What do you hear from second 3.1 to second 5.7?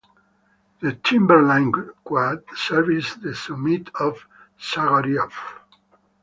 the summit of Sugarloaf.